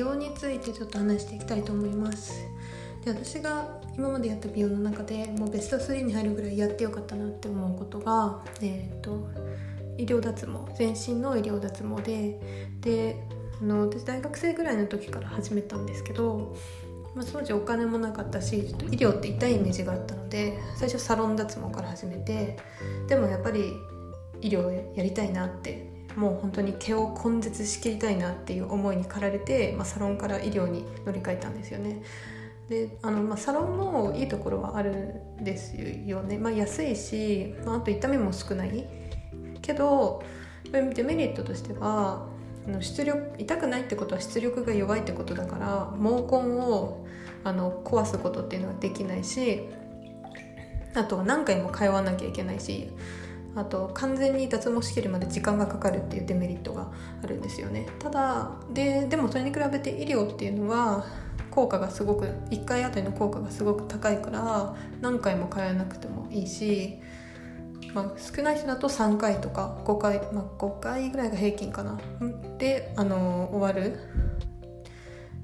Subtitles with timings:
[0.00, 2.32] 容についてちょっと話していきたいと思います。
[3.04, 9.28] で私が今までやった美容の中でもうベスト3に入るぐらいやってよかったなって思うことがえっ、と
[9.98, 12.38] 医療脱毛全身の医療脱毛で
[12.80, 13.16] で
[13.60, 16.56] あの私大学生ぐらいの時から始めたんですけど、
[17.14, 22.58] まあ、当時お金もなかったしちょっと医療って痛いイメージがあったので最初サロン脱毛から始めて
[23.08, 23.74] でもやっぱり
[24.40, 32.02] 医療やりたいなってもう本当に毛を根絶しきりたいなっていう思いに駆られて、まあ、サロンから医療に乗り換えたんですよね。
[32.68, 38.86] であのまあ、サロンもいいところはあるんですよね、まあ、安いし、まあ、あと痛みも少ない
[39.60, 40.22] けど
[40.70, 42.28] デメリットとしては
[42.68, 47.04] あの出力痛くないってことは出力が弱いってことだから毛根を
[47.42, 49.62] あの壊すことっていうのはできないし
[50.94, 52.92] あとは何回も通わなきゃいけないし
[53.56, 56.90] あと完全に脱毛しきるまで時間がかかるっていうデメリットが
[57.22, 57.86] あるんですよね。
[57.98, 61.04] ただででもそれに比べて医療っていうのは
[61.50, 67.00] 効果がすごく1回あたりの効果がすごく高いから何回も通わなくてもいいし、
[67.92, 71.98] まあ、少ない人だと3回とか5回、まあ、5回ぐらいが平均かな。
[72.58, 73.98] であの終わる。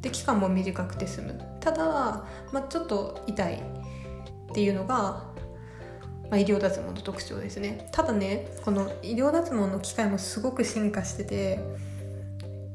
[0.00, 1.40] で期間も短くて済む。
[1.58, 5.24] ただ、まあ、ちょっと痛いっていうのが
[6.30, 7.88] まあ、医療脱毛の特徴ですね。
[7.92, 11.60] ただねこの医療脱毛の機械もすごく進化してて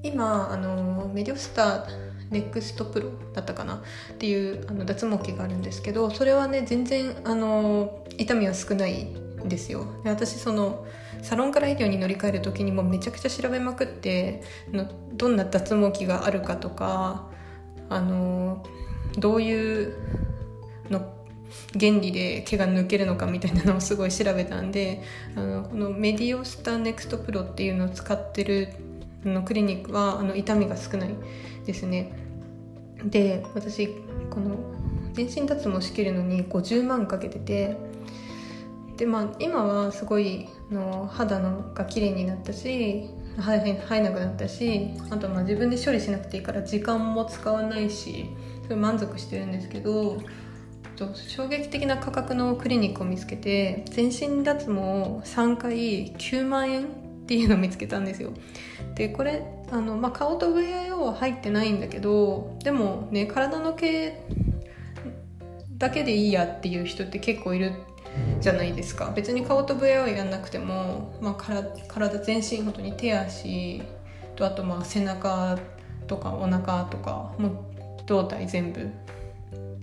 [0.03, 1.85] 今あのメディオスター
[2.31, 3.83] ネクストプロだったかな？
[4.13, 9.85] っていうあの脱毛器があるんですけどそれはね全然あの痛みは少ないんですよ。
[10.03, 10.85] で私その
[11.21, 17.29] サロンから医療に乗り換える時にもめちゃくちゃ調べまくってのどんな脱毛器があるかとか
[17.89, 18.65] あの
[19.17, 19.93] どういう
[20.89, 21.20] の
[21.79, 25.01] 原理で毛が抜けるのかみたいなのをすごい調べたんで
[25.35, 28.69] あのこのメディオスタネクストプロっていうのを使ってる
[29.23, 31.09] のクリニックはあの痛みが少ない
[31.65, 32.11] ですね。
[33.03, 33.87] で私
[34.29, 34.57] この
[35.13, 37.77] 全身脱毛しきるのに50万かけてて
[38.97, 43.55] でまあ今はすごいの肌のが綺麗になったし生
[43.95, 48.25] えなくなったしあとまあ自分で処理しなくていいから時間も使わないし
[48.63, 50.21] それ満足してるんですけど
[51.07, 56.87] と衝撃的な価格のクリニックを見つけて全身脱毛を3回9万円っ
[57.25, 58.31] ていうのを見つけたんですよ。
[58.95, 64.19] でこれあの、まあ、顔と VIO は入ってないんだけどでもね体の毛
[65.77, 67.73] だけでいいやっていう人って結構いる
[68.39, 69.11] じゃないですか。
[69.15, 73.81] 別に顔と VIO やんなくても、まあ、体体全身本当に手足
[74.35, 75.57] とあとまあ背中
[76.05, 77.51] とかお腹とかもう
[78.05, 78.89] 胴体全部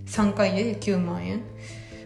[0.09, 1.41] 3回で9万円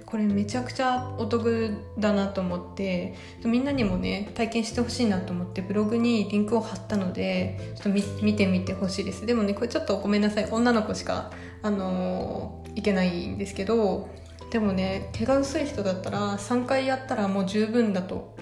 [0.06, 9.26] これめちゃくちゃお得だなと思ってみんなにもね体験してほしいなと思ってブログにリンクを貼ったのでちょっと見てみてほしいです。
[9.26, 10.48] でもねこれちょっとごめんなさい。
[10.52, 11.32] 女の子しか
[11.64, 14.08] あのー、いけないんですけど
[14.52, 18.36] でもね毛が薄い人だったら3回やったらもう十分だと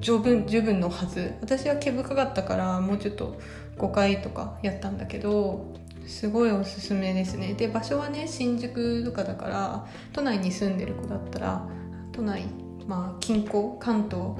[0.00, 1.34] 十分十分のはず。
[1.40, 3.40] 私は毛深かったからもうちょっと
[3.78, 5.74] 5回とかやったんだけど
[6.10, 7.54] すごいおすすめですね。
[7.54, 11.66] で場所はね新宿とかだから都内に住んでる子だったら
[12.12, 12.46] 都内
[12.88, 14.32] まあ近郊関東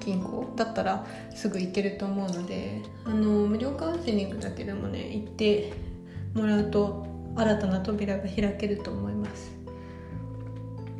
[0.00, 5.74] 近郊だったらすぐ行けると思うのであの無料カウンセリングだけでもね行って
[6.32, 7.06] もらうと
[7.36, 9.52] 新たな扉が開けると思います。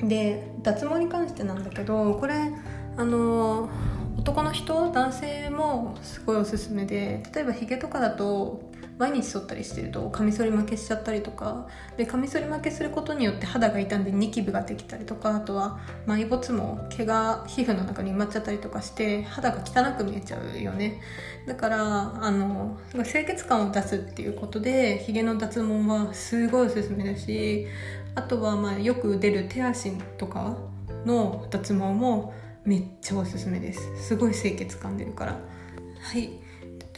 [0.01, 2.53] で脱毛に関してなんだけどこれ
[2.99, 3.71] あの
[4.19, 21.01] 男の人男性もすごいおすすめで例えばヒゲとかだと毎日剃ったりしてるとカミソリ負けしちゃったりとかでカミソリ負けすることによって肌が傷んでニキビができたりとかあとは埋没も毛が皮膚の中に埋まっちゃったりとかして肌が汚く見えちゃうよね。
[21.47, 27.67] だからあの清潔感を出すっていうことでヒゲの脱毛はすごいおすすめだし
[28.15, 30.59] あとはまあよく出る手足とか
[31.07, 32.35] の脱毛も
[32.65, 33.81] めっちゃおすすめです。
[34.09, 35.33] すごい清潔感出るから。
[35.33, 36.31] はい。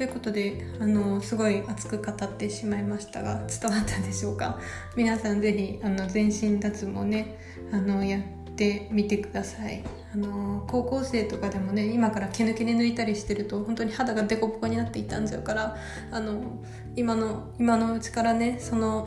[0.01, 4.59] ということであのすごい熱く語ってしまいましたが伝わったでしょうか？
[4.97, 7.39] 皆さん是非あの全身脱毛ね
[7.71, 8.23] あのやっ
[8.57, 9.85] てみてください。
[10.15, 15.77] あの高校生とかでもね今から毛抜きで抜いたりしてると本当に肌がデコボコになって傷んじゃうから
[16.11, 16.63] あの
[16.97, 19.07] 今の今のうちからねその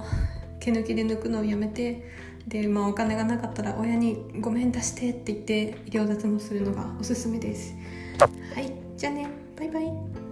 [0.59, 2.07] 毛抜きで抜くのをやめて
[2.47, 7.73] で、まあ、お金がなかったら親に「ごめん出して」って言って医療脱毛するのがおすすめです。
[8.53, 9.27] はいじゃあね。
[9.57, 10.22] バイバイ。